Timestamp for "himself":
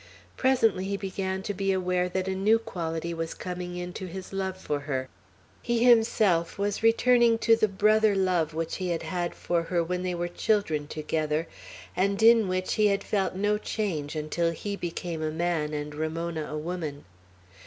5.83-6.57